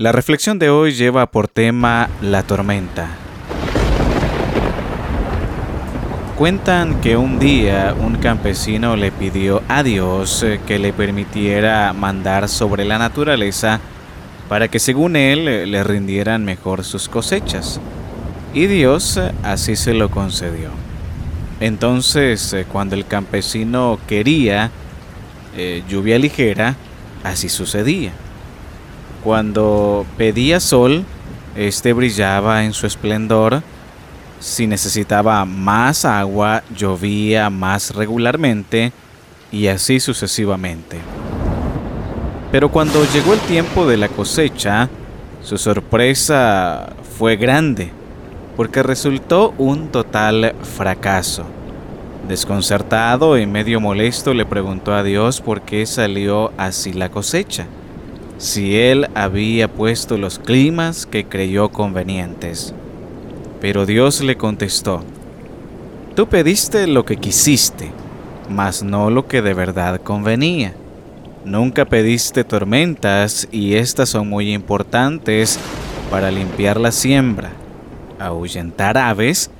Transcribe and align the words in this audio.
La 0.00 0.12
reflexión 0.12 0.58
de 0.58 0.70
hoy 0.70 0.92
lleva 0.92 1.30
por 1.30 1.46
tema 1.46 2.08
la 2.22 2.42
tormenta. 2.42 3.10
Cuentan 6.38 7.02
que 7.02 7.18
un 7.18 7.38
día 7.38 7.94
un 8.00 8.16
campesino 8.16 8.96
le 8.96 9.12
pidió 9.12 9.62
a 9.68 9.82
Dios 9.82 10.42
eh, 10.42 10.58
que 10.66 10.78
le 10.78 10.94
permitiera 10.94 11.92
mandar 11.92 12.48
sobre 12.48 12.86
la 12.86 12.96
naturaleza 12.96 13.78
para 14.48 14.68
que 14.68 14.78
según 14.78 15.16
él 15.16 15.46
eh, 15.46 15.66
le 15.66 15.84
rindieran 15.84 16.46
mejor 16.46 16.82
sus 16.82 17.10
cosechas. 17.10 17.78
Y 18.54 18.68
Dios 18.68 19.18
eh, 19.18 19.32
así 19.42 19.76
se 19.76 19.92
lo 19.92 20.10
concedió. 20.10 20.70
Entonces, 21.60 22.56
cuando 22.72 22.94
el 22.94 23.04
campesino 23.04 23.98
quería 24.08 24.70
lluvia 25.90 26.18
ligera, 26.18 26.76
así 27.22 27.50
sucedía. 27.50 28.12
Cuando 29.22 30.06
pedía 30.16 30.60
sol, 30.60 31.04
este 31.56 31.92
brillaba 31.92 32.64
en 32.64 32.72
su 32.72 32.86
esplendor 32.86 33.62
si 34.40 34.66
necesitaba 34.66 35.44
más 35.44 36.06
agua, 36.06 36.62
llovía 36.74 37.50
más 37.50 37.94
regularmente 37.94 38.90
y 39.52 39.66
así 39.66 40.00
sucesivamente. 40.00 40.96
Pero 42.50 42.70
cuando 42.70 43.04
llegó 43.12 43.34
el 43.34 43.40
tiempo 43.40 43.86
de 43.86 43.98
la 43.98 44.08
cosecha, 44.08 44.88
su 45.42 45.58
sorpresa 45.58 46.94
fue 47.18 47.36
grande, 47.36 47.90
porque 48.56 48.82
resultó 48.82 49.54
un 49.58 49.88
total 49.88 50.54
fracaso. 50.62 51.44
Desconcertado 52.26 53.38
y 53.38 53.46
medio 53.46 53.78
molesto 53.78 54.32
le 54.32 54.46
preguntó 54.46 54.94
a 54.94 55.02
Dios 55.02 55.42
por 55.42 55.60
qué 55.62 55.84
salió 55.84 56.52
así 56.56 56.94
la 56.94 57.10
cosecha, 57.10 57.66
si 58.40 58.78
él 58.78 59.10
había 59.14 59.68
puesto 59.68 60.16
los 60.16 60.38
climas 60.38 61.04
que 61.04 61.26
creyó 61.26 61.68
convenientes. 61.68 62.74
Pero 63.60 63.84
Dios 63.84 64.22
le 64.22 64.38
contestó, 64.38 65.04
Tú 66.16 66.26
pediste 66.26 66.86
lo 66.86 67.04
que 67.04 67.18
quisiste, 67.18 67.90
mas 68.48 68.82
no 68.82 69.10
lo 69.10 69.28
que 69.28 69.42
de 69.42 69.52
verdad 69.52 70.00
convenía. 70.00 70.74
Nunca 71.44 71.84
pediste 71.84 72.42
tormentas 72.42 73.46
y 73.52 73.74
estas 73.74 74.08
son 74.08 74.28
muy 74.28 74.54
importantes 74.54 75.58
para 76.10 76.30
limpiar 76.30 76.80
la 76.80 76.92
siembra, 76.92 77.50
ahuyentar 78.18 78.96
aves 78.96 79.50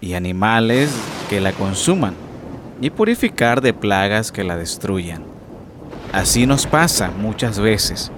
y 0.00 0.14
animales 0.14 0.90
que 1.28 1.40
la 1.40 1.50
consuman 1.50 2.14
y 2.80 2.90
purificar 2.90 3.60
de 3.60 3.74
plagas 3.74 4.30
que 4.30 4.44
la 4.44 4.56
destruyan. 4.56 5.24
Así 6.12 6.46
nos 6.46 6.66
pasa 6.66 7.10
muchas 7.10 7.58
veces. 7.58 8.12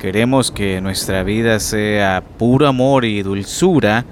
Queremos 0.00 0.50
que 0.50 0.80
nuestra 0.80 1.22
vida 1.24 1.60
sea 1.60 2.24
puro 2.38 2.66
amor 2.66 3.04
y 3.04 3.22
dulzura, 3.22 4.06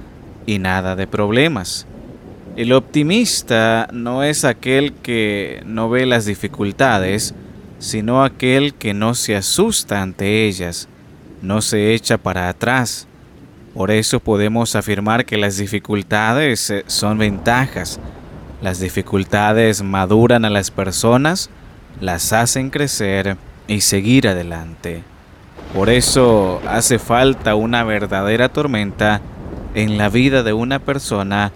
y 0.44 0.58
nada 0.58 0.94
de 0.96 1.06
problemas. 1.06 1.86
El 2.56 2.74
optimista 2.74 3.88
no 3.90 4.22
es 4.22 4.44
aquel 4.44 4.92
que 4.92 5.62
no 5.64 5.88
ve 5.88 6.04
las 6.04 6.26
dificultades, 6.26 7.34
sino 7.78 8.22
aquel 8.22 8.74
que 8.74 8.92
no 8.92 9.14
se 9.14 9.34
asusta 9.34 10.02
ante 10.02 10.46
ellas, 10.46 10.90
no 11.40 11.62
se 11.62 11.94
echa 11.94 12.18
para 12.18 12.50
atrás. 12.50 13.06
Por 13.72 13.90
eso 13.90 14.20
podemos 14.20 14.76
afirmar 14.76 15.24
que 15.24 15.38
las 15.38 15.56
dificultades 15.56 16.68
eh, 16.68 16.84
son 16.86 17.16
ventajas. 17.16 17.98
Las 18.60 18.78
dificultades 18.78 19.82
maduran 19.82 20.44
a 20.44 20.50
las 20.50 20.70
personas, 20.70 21.48
las 21.98 22.34
hacen 22.34 22.68
crecer 22.68 23.38
y 23.66 23.80
seguir 23.80 24.28
adelante. 24.28 25.02
Por 25.74 25.90
eso 25.90 26.60
hace 26.66 26.98
falta 26.98 27.54
una 27.54 27.84
verdadera 27.84 28.48
tormenta 28.48 29.20
en 29.74 29.98
la 29.98 30.08
vida 30.08 30.42
de 30.42 30.52
una 30.52 30.78
persona 30.78 31.52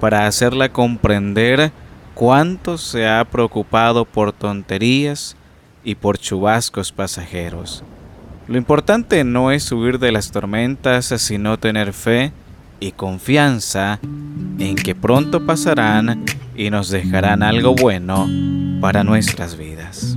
para 0.00 0.26
hacerla 0.26 0.68
comprender 0.70 1.72
cuánto 2.14 2.78
se 2.78 3.08
ha 3.08 3.24
preocupado 3.24 4.04
por 4.04 4.32
tonterías 4.32 5.36
y 5.84 5.94
por 5.96 6.18
chubascos 6.18 6.92
pasajeros. 6.92 7.82
Lo 8.48 8.56
importante 8.56 9.24
no 9.24 9.50
es 9.50 9.70
huir 9.72 9.98
de 9.98 10.12
las 10.12 10.30
tormentas, 10.30 11.06
sino 11.06 11.58
tener 11.58 11.92
fe 11.92 12.32
y 12.78 12.92
confianza 12.92 13.98
en 14.58 14.76
que 14.76 14.94
pronto 14.94 15.44
pasarán 15.44 16.24
y 16.54 16.70
nos 16.70 16.90
dejarán 16.90 17.42
algo 17.42 17.74
bueno 17.74 18.28
para 18.80 19.02
nuestras 19.02 19.56
vidas. 19.56 20.16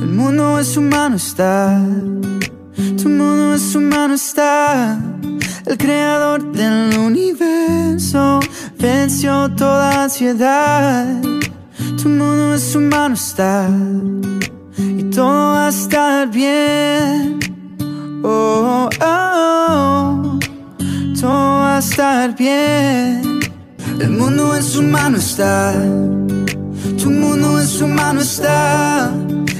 El 0.00 0.08
mundo 0.08 0.58
es 0.58 0.76
humano 0.78 1.16
está, 1.16 1.78
tu 2.96 3.08
mundo 3.08 3.54
es 3.54 3.74
humano 3.74 4.14
está. 4.14 4.98
El 5.66 5.76
creador 5.76 6.52
del 6.52 6.98
universo 6.98 8.40
venció 8.78 9.50
toda 9.54 10.04
ansiedad. 10.04 11.20
Tu 12.02 12.08
mundo 12.08 12.54
es 12.54 12.74
humano 12.74 13.14
está 13.14 13.68
y 14.78 15.02
todo 15.10 15.52
va 15.52 15.66
a 15.66 15.68
estar 15.68 16.30
bien. 16.30 17.38
Oh, 18.24 18.88
oh, 18.88 19.06
oh, 19.06 20.38
todo 21.20 21.30
va 21.30 21.76
a 21.76 21.78
estar 21.78 22.34
bien. 22.36 23.40
El 24.00 24.10
mundo 24.10 24.56
en 24.56 24.62
su 24.62 24.82
mano 24.82 25.18
está, 25.18 25.74
tu 27.02 27.10
mundo 27.10 27.60
en 27.60 27.66
su 27.68 27.86
mano 27.86 28.22
está 28.22 29.12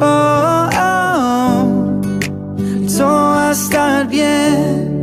Oh, 0.00 0.68
oh, 0.72 2.00
todo 2.88 3.06
va 3.06 3.48
a 3.48 3.52
estar 3.52 4.08
bien. 4.08 4.93